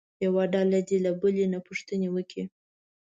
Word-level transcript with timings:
یوه 0.25 0.43
ډله 0.53 0.79
دې 0.87 0.97
له 1.05 1.11
بلې 1.21 1.45
نه 1.53 1.59
پوښتنې 1.67 2.07
وکړي. 2.11 2.43